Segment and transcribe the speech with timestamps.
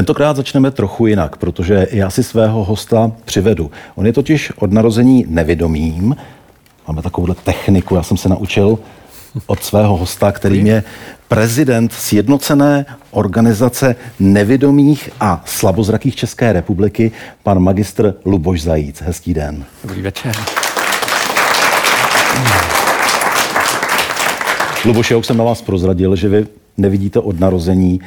[0.00, 3.70] Tentokrát začneme trochu jinak, protože já si svého hosta přivedu.
[3.94, 6.16] On je totiž od narození nevědomým.
[6.88, 8.78] Máme takovouhle techniku, já jsem se naučil
[9.46, 10.82] od svého hosta, kterým je
[11.28, 19.00] prezident Sjednocené organizace nevědomých a slabozrakých České republiky, pan magistr Luboš Zajíc.
[19.00, 19.64] Hezký den.
[19.82, 20.34] Dobrý večer.
[24.84, 26.46] Luboš, já už jsem na vás prozradil, že vy
[26.76, 28.00] nevidíte od narození.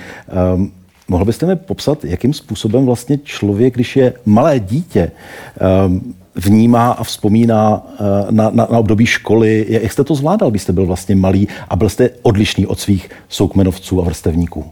[0.55, 0.71] Um,
[1.07, 5.11] Mohl byste mi popsat, jakým způsobem vlastně člověk, když je malé dítě,
[5.59, 9.65] ehm, vnímá a vzpomíná eh, na, na, na období školy.
[9.69, 13.09] Jak jste to zvládal, když jste byl vlastně malý a byl jste odlišný od svých
[13.29, 14.65] soukmenovců a vrstevníků?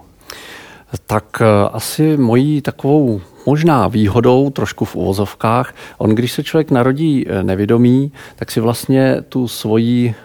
[1.08, 7.26] Tak eh, asi mojí takovou možná výhodou, trošku v uvozovkách, on, když se člověk narodí
[7.28, 10.16] eh, nevědomý, tak si vlastně tu svoji,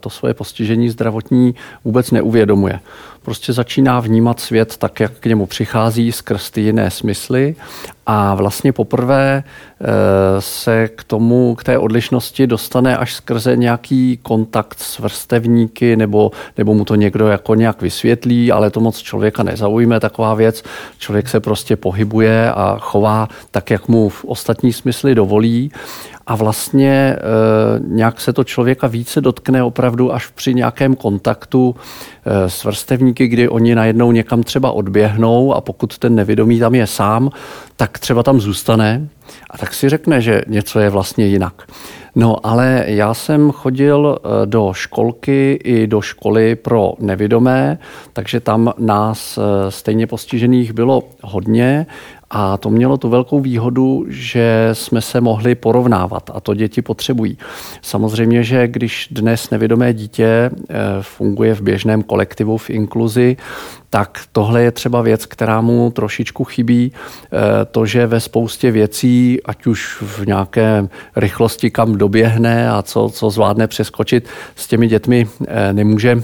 [0.00, 2.80] to svoje postižení zdravotní vůbec neuvědomuje
[3.24, 7.56] prostě začíná vnímat svět tak, jak k němu přichází skrz ty jiné smysly
[8.06, 9.84] a vlastně poprvé eh,
[10.38, 16.74] se k tomu, k té odlišnosti dostane až skrze nějaký kontakt s vrstevníky nebo, nebo
[16.74, 20.62] mu to někdo jako nějak vysvětlí, ale to moc člověka nezaujme taková věc.
[20.98, 25.70] Člověk se prostě pohybuje a chová tak, jak mu v ostatní smysly dovolí
[26.26, 27.18] a vlastně e,
[27.78, 31.76] nějak se to člověka více dotkne opravdu až při nějakém kontaktu
[32.24, 36.86] e, s vrstevníky, kdy oni najednou někam třeba odběhnou a pokud ten nevědomý tam je
[36.86, 37.30] sám,
[37.76, 39.08] tak třeba tam zůstane
[39.50, 41.62] a tak si řekne, že něco je vlastně jinak.
[42.16, 47.78] No, ale já jsem chodil e, do školky i do školy pro nevědomé,
[48.12, 51.86] takže tam nás e, stejně postižených bylo hodně
[52.36, 57.38] a to mělo tu velkou výhodu, že jsme se mohli porovnávat a to děti potřebují.
[57.82, 63.36] Samozřejmě, že když dnes nevědomé dítě eh, funguje v běžném kolektivu v inkluzi,
[63.94, 66.92] tak tohle je třeba věc, která mu trošičku chybí.
[66.92, 73.10] Eh, to, že ve spoustě věcí, ať už v nějaké rychlosti, kam doběhne a co,
[73.12, 76.22] co zvládne přeskočit, s těmi dětmi eh, nemůže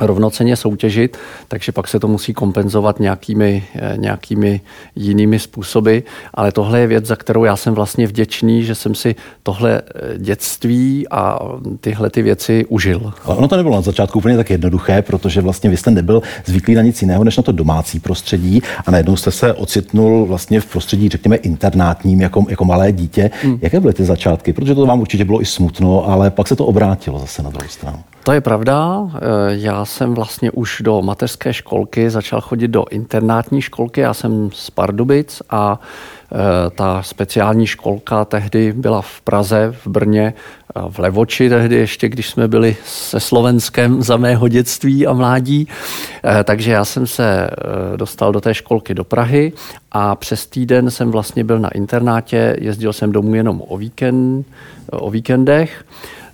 [0.00, 1.16] rovnoceně soutěžit,
[1.48, 4.60] takže pak se to musí kompenzovat nějakými, eh, nějakými
[4.96, 5.98] jinými způsoby.
[6.34, 10.18] Ale tohle je věc, za kterou já jsem vlastně vděčný, že jsem si tohle eh,
[10.18, 11.38] dětství a
[11.80, 13.12] tyhle ty věci užil.
[13.24, 16.74] Ale ono to nebylo na začátku úplně tak jednoduché, protože vlastně vy jste nebyl zvyklý
[16.74, 20.66] na nic jiného než na to domácí prostředí a najednou jste se ocitnul vlastně v
[20.66, 23.30] prostředí, řekněme, internátním jako, jako malé dítě.
[23.42, 23.58] Hmm.
[23.62, 24.52] Jaké byly ty začátky?
[24.52, 27.68] Protože to vám určitě bylo i smutno, ale pak se to obrátilo zase na druhou
[27.68, 27.98] stranu.
[28.26, 29.00] To je pravda.
[29.14, 34.00] Eh, já jsem vlastně už do mateřské školky začal chodit do internátní školky.
[34.00, 35.80] Já jsem z Pardubic a
[36.32, 40.34] eh, ta speciální školka tehdy byla v Praze, v Brně,
[40.76, 45.68] eh, v Levoči tehdy ještě, když jsme byli se Slovenskem za mého dětství a mládí.
[46.44, 47.50] Takže já jsem se
[47.96, 49.52] dostal do té školky do Prahy
[49.92, 54.46] a přes týden jsem vlastně byl na internátě, jezdil jsem domů jenom o, víkend,
[54.90, 55.84] o víkendech.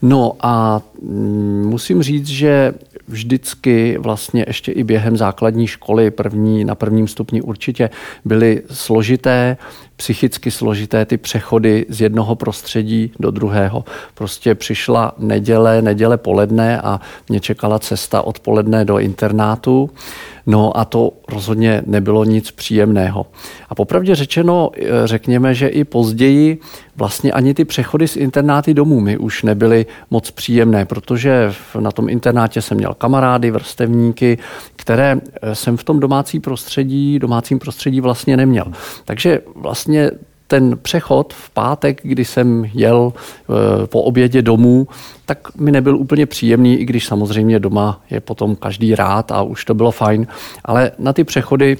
[0.02, 2.74] No a mm, musím říct, že
[3.08, 7.90] vždycky vlastně ještě i během základní školy první, na prvním stupni určitě
[8.24, 9.56] byly složité,
[10.02, 13.84] psychicky složité ty přechody z jednoho prostředí do druhého.
[14.14, 19.90] Prostě přišla neděle, neděle poledne a mě čekala cesta odpoledne do internátu.
[20.46, 23.26] No a to rozhodně nebylo nic příjemného.
[23.68, 26.58] A popravdě řečeno, eh, řekněme, že i později
[26.96, 32.08] vlastně ani ty přechody z internáty domů mi už nebyly moc příjemné, protože na tom
[32.08, 34.38] internátě jsem měl kamarády, vrstevníky,
[34.76, 38.72] které eh, jsem v tom domácí prostředí, domácím prostředí vlastně neměl.
[39.04, 39.91] Takže vlastně
[40.46, 44.88] ten přechod v pátek, kdy jsem jel eh, po obědě domů,
[45.26, 49.64] tak mi nebyl úplně příjemný, i když samozřejmě doma je potom každý rád a už
[49.64, 50.26] to bylo fajn.
[50.64, 51.76] Ale na ty přechody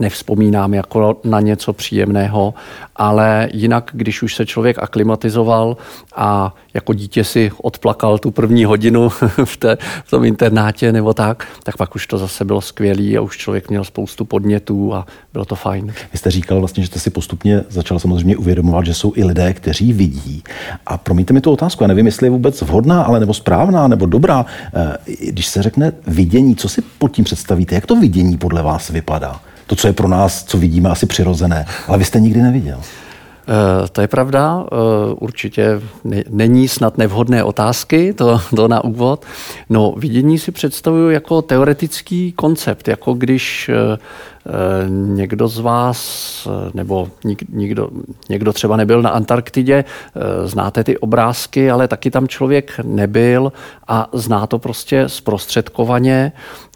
[0.00, 2.54] nevzpomínám jako na něco příjemného,
[2.96, 5.76] ale jinak, když už se člověk aklimatizoval
[6.16, 9.08] a jako dítě si odplakal tu první hodinu
[9.44, 13.20] v, té, v tom internátě nebo tak, tak pak už to zase bylo skvělé a
[13.20, 15.92] už člověk měl spoustu podnětů a bylo to fajn.
[16.12, 19.52] Vy jste říkal vlastně, že jste si postupně začal samozřejmě uvědomovat, že jsou i lidé,
[19.52, 20.42] kteří vidí.
[20.86, 24.06] A promiňte mi tu otázku, já nevím, jestli je vůbec vhodná, ale nebo správná, nebo
[24.06, 24.46] dobrá.
[24.74, 24.96] Eh,
[25.30, 27.74] když se řekne vidění, co si pod tím představíte?
[27.74, 29.40] Jak to vidění podle vás vypadá?
[29.70, 31.66] To, co je pro nás, co vidíme, asi přirozené.
[31.88, 32.80] Ale vy jste nikdy neviděl.
[33.92, 34.66] To je pravda,
[35.14, 35.80] určitě
[36.30, 39.24] není snad nevhodné otázky, to, to na úvod.
[39.68, 43.70] No, vidění si představuju jako teoretický koncept, jako když
[44.88, 47.08] někdo z vás, nebo
[47.52, 47.88] někdo,
[48.28, 49.84] někdo třeba nebyl na Antarktidě,
[50.44, 53.52] znáte ty obrázky, ale taky tam člověk nebyl
[53.88, 56.32] a zná to prostě zprostředkovaně,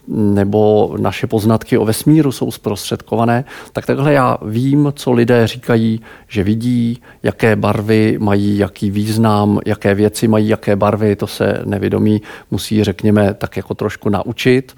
[0.08, 6.44] nebo naše poznatky o vesmíru jsou zprostředkované, tak takhle já vím, co lidé říkají, že
[6.44, 12.84] vidí, jaké barvy mají, jaký význam, jaké věci mají, jaké barvy, to se nevědomí musí,
[12.84, 14.74] řekněme, tak jako trošku naučit.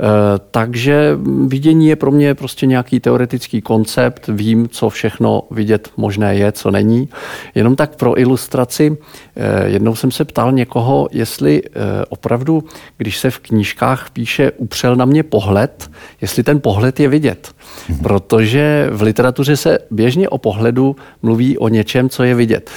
[0.00, 6.34] Eh, takže vidění je pro mě prostě nějaký teoretický koncept, vím, co všechno vidět možné
[6.34, 7.08] je, co není.
[7.54, 8.96] Jenom tak pro ilustraci,
[9.36, 11.70] eh, jednou jsem se ptal někoho, jestli eh,
[12.08, 12.64] opravdu,
[12.98, 15.90] když se v knížkách píše upřel na mě pohled,
[16.20, 17.50] jestli ten pohled je vidět.
[17.88, 17.98] Mhm.
[17.98, 22.70] Protože v literatuře se běžně o pohledu mluví o něčem, co je vidět.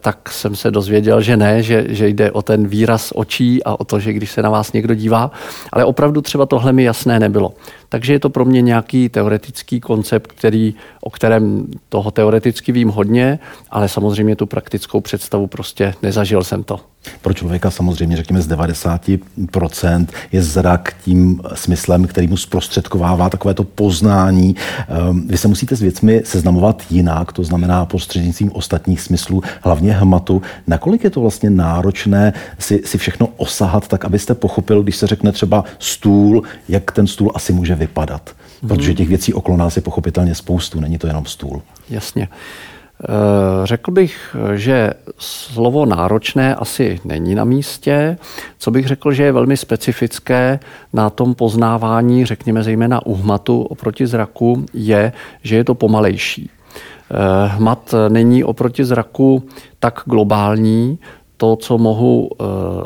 [0.00, 3.84] Tak jsem se dozvěděl, že ne, že, že jde o ten výraz očí a o
[3.84, 5.30] to, že když se na vás někdo dívá,
[5.72, 7.52] ale opravdu třeba tohle mi jasné nebylo.
[7.92, 13.38] Takže je to pro mě nějaký teoretický koncept, který, o kterém toho teoreticky vím hodně,
[13.70, 16.80] ale samozřejmě tu praktickou představu prostě nezažil jsem to.
[17.22, 23.64] Pro člověka samozřejmě, řekněme, z 90% je zrak tím smyslem, který mu zprostředkovává takové to
[23.64, 24.56] poznání.
[24.88, 30.42] Ehm, vy se musíte s věcmi seznamovat jinak, to znamená prostřednictvím ostatních smyslů, hlavně hmatu.
[30.66, 35.32] Nakolik je to vlastně náročné si, si všechno osahat, tak abyste pochopil, když se řekne
[35.32, 38.30] třeba stůl, jak ten stůl asi může vypadat.
[38.68, 41.62] Protože těch věcí okolo nás je pochopitelně spoustu, není to jenom stůl.
[41.90, 42.28] Jasně.
[43.02, 48.16] Eh, řekl bych, že slovo náročné asi není na místě.
[48.58, 50.60] Co bych řekl, že je velmi specifické
[50.92, 55.12] na tom poznávání, řekněme zejména u hmatu oproti zraku, je,
[55.42, 56.50] že je to pomalejší.
[56.50, 59.42] Eh, hmat není oproti zraku
[59.78, 60.98] tak globální,
[61.42, 62.44] to, co mohu eh,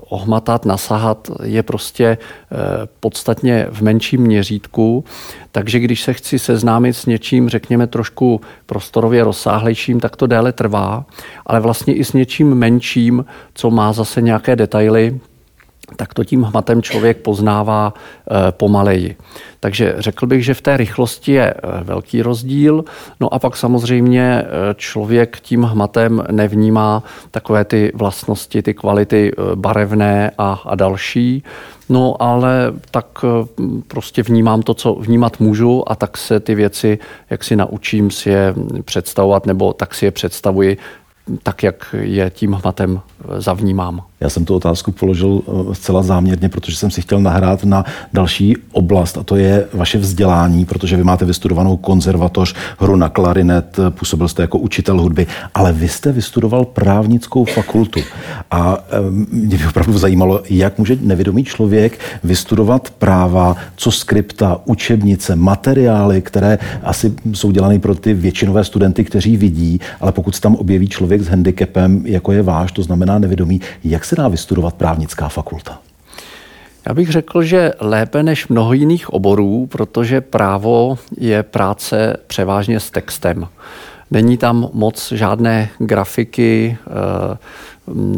[0.09, 2.57] ohmatat, nasahat, je prostě eh,
[3.01, 5.05] podstatně v menším měřítku.
[5.53, 11.05] Takže když se chci seznámit s něčím, řekněme, trošku prostorově rozsáhlejším, tak to déle trvá,
[11.47, 13.25] ale vlastně i s něčím menším,
[13.55, 15.21] co má zase nějaké detaily,
[15.97, 19.17] tak to tím hmatem člověk poznává eh, pomaleji.
[19.61, 22.85] Takže řekl bych, že v té rychlosti je eh, velký rozdíl.
[23.21, 30.31] No a pak samozřejmě eh, člověk tím hmatem nevnímá takové ty vlastnosti, ty kvality barevné
[30.39, 31.43] a, a další.
[31.89, 33.25] No ale tak
[33.89, 36.99] prostě vnímám to, co vnímat můžu a tak se ty věci,
[37.31, 38.55] jak si naučím si je
[38.85, 40.77] představovat, nebo tak si je představuji
[41.43, 43.01] tak, jak je tím hmatem
[43.39, 44.03] zavnímám.
[44.21, 48.57] Já jsem tu otázku položil eh, zcela záměrně, protože jsem si chtěl nahrát na další
[48.73, 54.29] oblast, a to je vaše vzdělání, protože vy máte vystudovanou konzervatoř, hru na klarinet, působil
[54.29, 58.01] jste jako učitel hudby, ale vy jste vystudoval právnickou fakultu.
[58.51, 58.97] A eh,
[59.31, 66.59] mě by opravdu zajímalo, jak může nevědomý člověk vystudovat práva, co skripta, učebnice, materiály, které
[66.83, 71.23] asi jsou dělané pro ty většinové studenty, kteří vidí, ale pokud se tam objeví člověk
[71.23, 75.79] s handicapem, jako je váš, to znamená nevědomí, jak se dá vystudovat právnická fakulta?
[76.89, 82.91] Já bych řekl, že lépe než mnoho jiných oborů, protože právo je práce převážně s
[82.91, 83.49] textem.
[84.11, 87.37] Není tam moc žádné grafiky, eh,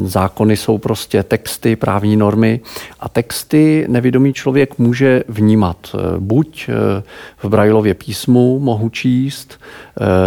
[0.05, 2.61] zákony jsou prostě texty, právní normy
[3.01, 5.77] a texty nevědomý člověk může vnímat.
[5.95, 7.03] Eh, buď eh,
[7.43, 9.61] v Brailově písmu mohu číst,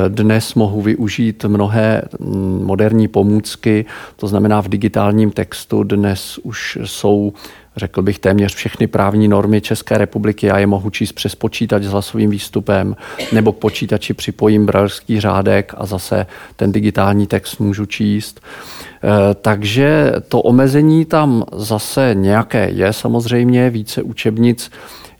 [0.07, 7.33] dnes mohu využít mnohé mm, moderní pomůcky, to znamená v digitálním textu dnes už jsou
[7.77, 10.47] řekl bych, téměř všechny právní normy České republiky.
[10.47, 12.95] Já je mohu číst přes počítač s hlasovým výstupem,
[13.31, 16.25] nebo k počítači připojím bralský řádek a zase
[16.55, 18.41] ten digitální text můžu číst.
[19.03, 24.71] E, takže to omezení tam zase nějaké je samozřejmě, více učebnic.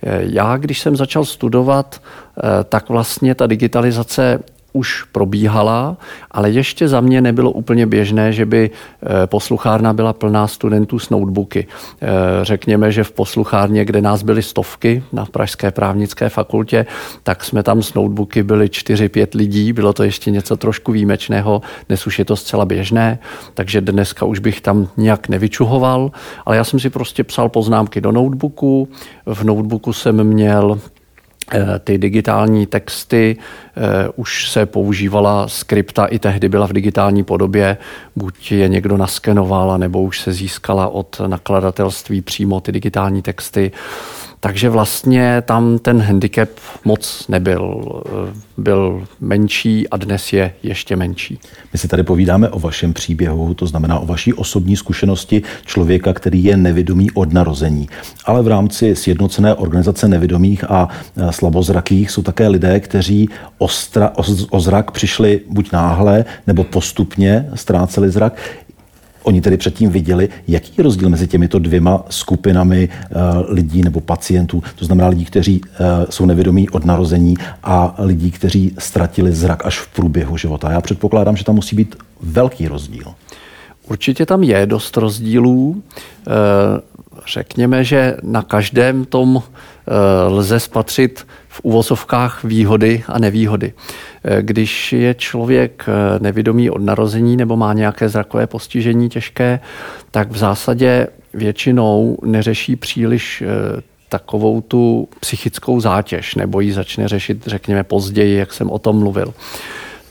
[0.04, 4.40] E, já, když jsem začal studovat, e, tak vlastně ta digitalizace
[4.74, 5.98] už probíhala,
[6.32, 11.10] ale ještě za mě nebylo úplně běžné, že by eh, posluchárna byla plná studentů s
[11.10, 11.68] notebooky.
[12.02, 12.08] Eh,
[12.42, 16.86] řekněme, že v posluchárně, kde nás byly stovky na Pražské právnické fakultě,
[17.24, 22.08] tak jsme tam s notebooky byli 4-5 lidí, bylo to ještě něco trošku výjimečného, dnes
[22.08, 23.20] už je to zcela běžné,
[23.54, 26.12] takže dneska už bych tam nějak nevyčuhoval,
[26.46, 28.88] ale já jsem si prostě psal poznámky do notebooku,
[29.26, 30.80] v notebooku jsem měl
[31.80, 37.78] ty digitální texty eh, už se používala skripta, i tehdy byla v digitální podobě,
[38.16, 43.72] buď je někdo naskenoval, nebo už se získala od nakladatelství přímo ty digitální texty.
[44.44, 46.50] Takže vlastně tam ten handicap
[46.86, 48.02] moc nebyl.
[48.58, 51.40] Byl menší a dnes je ještě menší.
[51.74, 56.44] My si tady povídáme o vašem příběhu, to znamená o vaší osobní zkušenosti člověka, který
[56.44, 57.90] je nevědomý od narození.
[58.26, 60.88] Ale v rámci sjednocené organizace nevědomých a
[61.30, 67.50] slabozrakých jsou také lidé, kteří o, stra, o, o zrak přišli buď náhle nebo postupně
[67.56, 68.34] ztráceli zrak.
[69.24, 74.64] Oni tedy předtím viděli, jaký je rozdíl mezi těmito dvěma skupinami uh, lidí nebo pacientů,
[74.76, 75.70] to znamená lidí, kteří uh,
[76.10, 80.72] jsou nevědomí od narození a lidí, kteří ztratili zrak až v průběhu života.
[80.72, 83.06] Já předpokládám, že tam musí být velký rozdíl.
[83.90, 85.84] Určitě tam je dost rozdílů.
[87.22, 89.44] Eh, řekněme, že na každém tom
[90.28, 93.74] lze spatřit v uvozovkách výhody a nevýhody.
[94.24, 99.60] Eh, když je člověk eh, nevědomý od narození nebo má nějaké zrakové postižení těžké,
[100.12, 107.44] tak v zásadě většinou neřeší příliš eh, takovou tu psychickou zátěž, nebo ji začne řešit,
[107.48, 109.34] řekněme, později, jak jsem o tom mluvil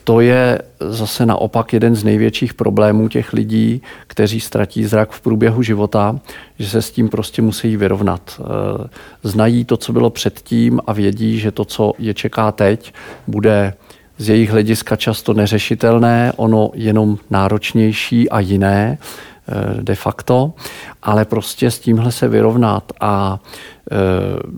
[0.05, 5.63] to je zase naopak jeden z největších problémů těch lidí, kteří ztratí zrak v průběhu
[5.63, 6.21] života,
[6.59, 8.41] že se s tím prostě musí vyrovnat.
[8.41, 8.89] Eh,
[9.23, 12.93] znají to, co bylo předtím a vědí, že to, co je čeká teď,
[13.27, 13.75] bude
[14.19, 20.53] z jejich hlediska často neřešitelné, ono jenom náročnější a jiné eh, de facto,
[21.03, 23.39] ale prostě s tímhle se vyrovnat a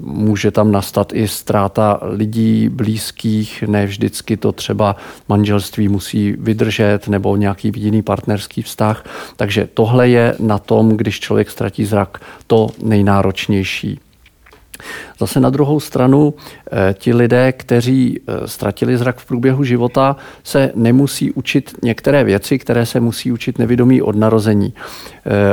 [0.03, 4.97] může tam nastat i ztráta lidí blízkých, ne vždycky to třeba
[5.29, 9.05] manželství musí vydržet nebo nějaký jiný partnerský vztah.
[9.37, 14.01] Takže tohle je na tom, když člověk ztratí zrak, to nejnáročnější.
[15.23, 16.35] Zase na druhou stranu
[16.73, 22.59] eh, ti lidé, kteří eh, ztratili zrak v průběhu života, se nemusí učit některé věci,
[22.59, 24.75] které se musí učit nevědomí od narození.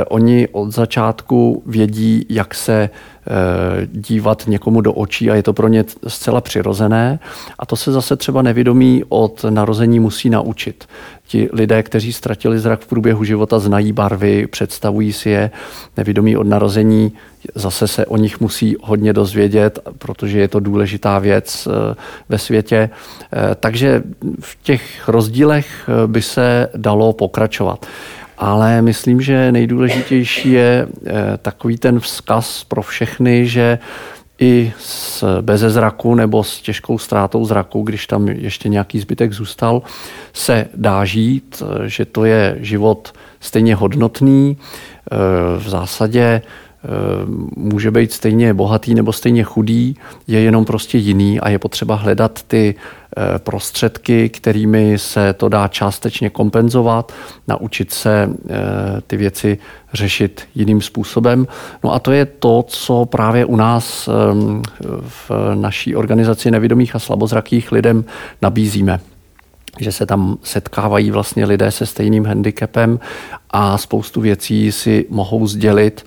[0.08, 2.90] Oni od začátku vědí, jak se
[3.26, 7.18] Eh, dívat někomu do očí a je to pro ně zcela přirozené.
[7.58, 10.84] A to se zase třeba nevědomí od narození musí naučit.
[11.26, 15.50] Ti lidé, kteří ztratili zrak v průběhu života, znají barvy, představují si je.
[15.96, 17.12] Nevědomí od narození
[17.54, 19.59] zase se o nich musí hodně dozvědět,
[19.98, 21.94] protože je to důležitá věc eh,
[22.28, 22.90] ve světě.
[23.32, 24.02] Eh, takže
[24.40, 27.86] v těch rozdílech by se dalo pokračovat
[28.40, 31.12] ale myslím, že nejdůležitější je eh,
[31.42, 33.78] takový ten vzkaz pro všechny, že
[34.40, 39.82] i s beze zraku nebo s těžkou ztrátou zraku, když tam ještě nějaký zbytek zůstal,
[40.32, 44.56] se dá žít, eh, že to je život stejně hodnotný.
[44.56, 45.16] Eh,
[45.58, 46.42] v zásadě
[47.56, 49.96] může být stejně bohatý nebo stejně chudý,
[50.26, 52.74] je jenom prostě jiný a je potřeba hledat ty
[53.16, 57.12] Eh, prostředky, kterými se to dá částečně kompenzovat,
[57.48, 58.54] naučit se eh,
[59.06, 59.58] ty věci
[59.92, 61.46] řešit jiným způsobem.
[61.84, 64.08] No a to je to, co právě u nás
[65.00, 68.04] v naší organizaci nevědomých a slabozrakých lidem
[68.42, 69.00] nabízíme
[69.80, 73.00] že se tam setkávají vlastně lidé se stejným handicapem
[73.50, 76.04] a spoustu věcí si mohou sdělit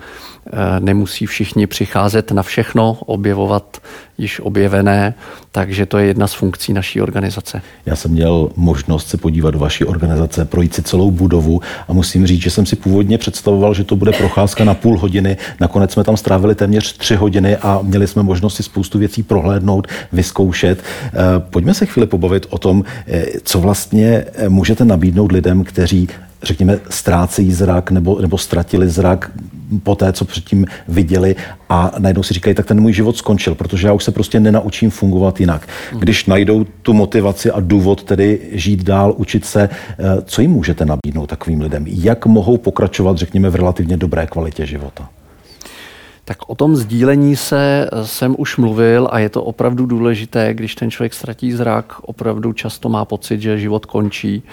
[0.51, 3.77] Eh, nemusí všichni přicházet na všechno, objevovat
[4.17, 5.13] již objevené,
[5.51, 7.61] takže to je jedna z funkcí naší organizace.
[7.85, 12.27] Já jsem měl možnost se podívat do vaší organizace, projít si celou budovu a musím
[12.27, 15.37] říct, že jsem si původně představoval, že to bude procházka na půl hodiny.
[15.59, 19.87] Nakonec jsme tam strávili téměř tři hodiny a měli jsme možnost si spoustu věcí prohlédnout,
[20.11, 20.83] vyzkoušet.
[21.05, 21.09] Eh,
[21.49, 26.07] pojďme se chvíli pobavit o tom, eh, co vlastně můžete nabídnout lidem, kteří
[26.43, 29.31] řekněme, ztrácejí zrak nebo, nebo ztratili zrak
[29.83, 31.35] po té, co předtím viděli
[31.69, 34.89] a najednou si říkají, tak ten můj život skončil, protože já už se prostě nenaučím
[34.89, 35.67] fungovat jinak.
[35.99, 40.85] Když najdou tu motivaci a důvod tedy žít dál, učit se, eh, co jim můžete
[40.85, 41.85] nabídnout takovým lidem?
[41.87, 45.09] Jak mohou pokračovat, řekněme, v relativně dobré kvalitě života?
[46.25, 50.91] Tak o tom sdílení se jsem už mluvil a je to opravdu důležité, když ten
[50.91, 54.43] člověk ztratí zrak, opravdu často má pocit, že život končí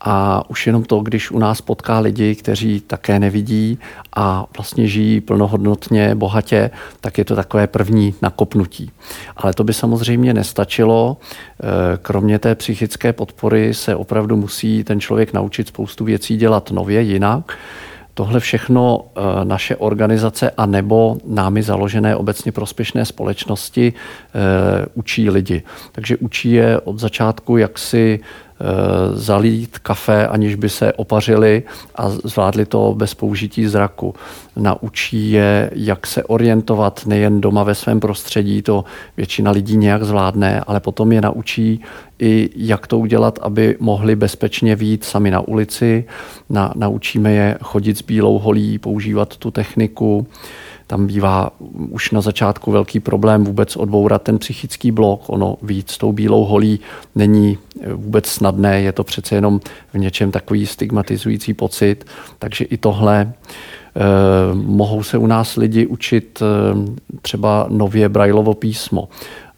[0.00, 3.78] a už jenom to, když u nás potká lidi, kteří také nevidí
[4.16, 6.70] a vlastně žijí plnohodnotně, bohatě,
[7.00, 8.90] tak je to takové první nakopnutí.
[9.36, 11.16] Ale to by samozřejmě nestačilo.
[11.16, 17.02] E, kromě té psychické podpory se opravdu musí ten člověk naučit spoustu věcí dělat nově,
[17.02, 17.58] jinak.
[18.18, 25.62] Tohle všechno e, naše organizace a nebo námi založené obecně prospěšné společnosti e, učí lidi.
[25.92, 28.47] Takže učí je od začátku, jak si Eh,
[29.14, 31.62] zalít kafe, aniž by se opařili
[31.94, 34.14] a zvládli to bez použití zraku.
[34.56, 38.84] Naučí je, jak se orientovat nejen doma ve svém prostředí, to
[39.16, 41.80] většina lidí nějak zvládne, ale potom je naučí
[42.18, 46.04] i jak to udělat, aby mohli bezpečně výjít sami na ulici.
[46.50, 50.26] Na, naučíme je chodit s bílou holí, používat tu techniku
[50.88, 51.50] tam bývá
[51.90, 55.22] už na začátku velký problém vůbec odbourat ten psychický blok.
[55.26, 56.80] Ono víc s tou bílou holí
[57.14, 57.58] není
[57.94, 59.60] vůbec snadné, je to přece jenom
[59.94, 62.04] v něčem takový stigmatizující pocit,
[62.38, 64.00] takže i tohle eh,
[64.54, 69.08] mohou se u nás lidi učit eh, třeba nově Brailovo písmo.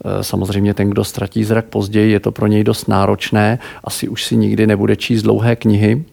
[0.05, 3.59] Eh, samozřejmě ten, kdo ztratí zrak později, je to pro něj dost náročné.
[3.85, 6.05] Asi už si nikdy nebude číst dlouhé knihy,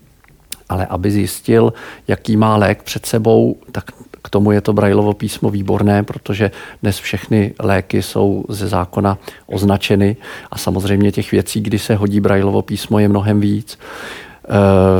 [0.69, 1.73] ale aby zjistil,
[2.07, 3.91] jaký má lék před sebou, tak
[4.27, 6.51] k tomu je to Brailovo písmo výborné, protože
[6.83, 10.15] dnes všechny léky jsou ze zákona označeny
[10.51, 13.79] a samozřejmě těch věcí, kdy se hodí Brailovo písmo, je mnohem víc.
[13.79, 14.51] Eh,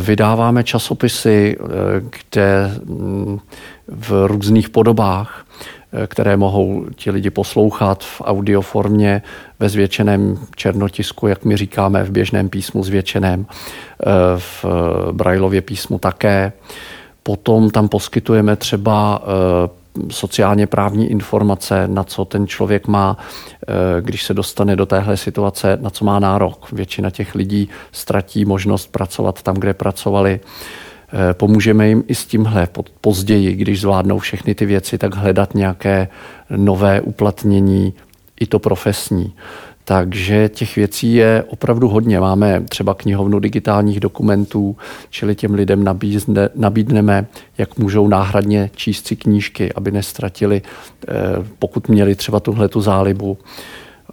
[0.02, 1.66] vydáváme časopisy, eh,
[2.00, 2.72] kde
[3.88, 5.46] v různých podobách
[5.94, 9.22] Eh, které mohou ti lidi poslouchat v audioformě
[9.60, 13.46] ve zvětšeném černotisku, jak my říkáme, v běžném písmu zvětšeném,
[14.38, 14.66] v
[15.12, 16.52] Brailově písmu také.
[17.28, 23.18] Potom tam poskytujeme třeba eh, sociálně právní informace, na co ten člověk má,
[24.02, 26.72] když se dostane do téhle situace, na co má nárok.
[26.72, 30.40] Většina těch lidí ztratí možnost pracovat tam, kde pracovali.
[31.14, 32.68] Eh, pomůžeme jim i s tímhle
[33.02, 36.08] později, když zvládnou všechny ty věci, tak hledat nějaké
[36.50, 37.94] nové uplatnění,
[38.40, 39.34] i to profesní.
[39.90, 42.20] Takže těch věcí je opravdu hodně.
[42.20, 44.78] Máme třeba knihovnu digitálních dokumentů,
[45.10, 45.86] čili těm lidem
[46.56, 47.26] nabídneme,
[47.58, 51.14] jak můžou náhradně číst si knížky, aby nestratili, eh,
[51.60, 53.38] pokud měli třeba tuhle tu zálibu.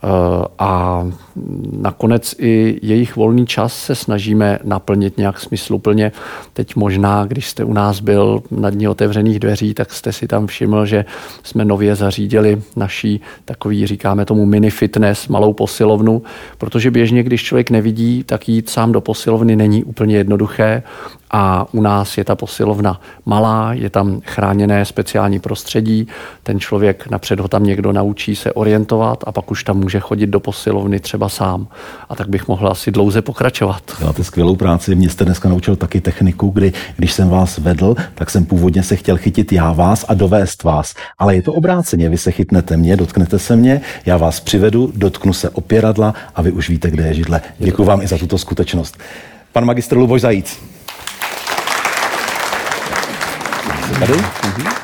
[0.02, 1.04] Eh, a
[1.72, 6.12] nakonec i jejich volný čas se snažíme naplnit nějak smysluplně.
[6.52, 10.46] Teď možná, když jste u nás byl na dní otevřených dveří, tak jste si tam
[10.46, 11.04] všiml, že
[11.42, 16.22] jsme nově zařídili naší takový, říkáme tomu mini fitness, malou posilovnu,
[16.58, 20.82] protože běžně, když člověk nevidí, tak jít sám do posilovny není úplně jednoduché.
[21.36, 26.08] A u nás je ta posilovna malá, je tam chráněné speciální prostředí,
[26.42, 30.26] ten člověk napřed ho tam někdo naučí se orientovat a pak už tam může chodit
[30.26, 31.66] do posilovny třeba sám.
[32.08, 33.82] A tak bych mohl asi dlouze pokračovat.
[33.98, 34.94] Děláte skvělou práci.
[34.94, 38.96] Mě jste dneska naučil taky techniku, kdy když jsem vás vedl, tak jsem původně se
[38.96, 40.94] chtěl chytit já vás a dovést vás.
[41.18, 42.08] Ale je to obráceně.
[42.08, 46.52] Vy se chytnete mě, dotknete se mě, já vás přivedu, dotknu se opěradla a vy
[46.52, 47.40] už víte, kde je židle.
[47.58, 48.98] Děkuji vám i za tuto skutečnost.
[49.52, 50.58] Pan magistr Luboš Zajíc.
[54.00, 54.12] Tady?
[54.12, 54.83] Mm-hmm.